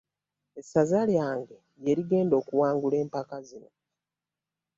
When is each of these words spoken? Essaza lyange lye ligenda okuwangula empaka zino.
Essaza 0.59 0.99
lyange 1.11 1.57
lye 1.81 1.93
ligenda 1.97 2.33
okuwangula 2.41 2.95
empaka 3.03 3.37
zino. 3.47 3.69